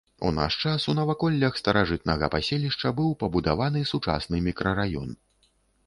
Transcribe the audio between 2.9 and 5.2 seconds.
быў пабудаваны сучасны мікрараён.